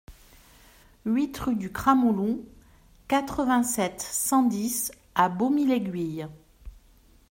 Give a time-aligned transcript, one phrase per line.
[1.05, 2.43] huit rue du Cramouloux,
[3.07, 6.27] quatre-vingt-sept, cent dix à Bosmie-l'Aiguille